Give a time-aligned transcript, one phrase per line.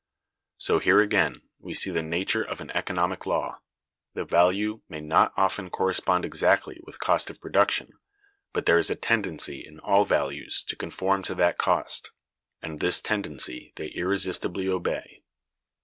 [0.57, 3.61] So here again we see the nature of an economic law:
[4.15, 7.91] the value may not often correspond exactly with cost of production,
[8.51, 12.09] but there is a tendency in all values to conform to that cost,
[12.63, 15.21] and this tendency they irresistibly obey.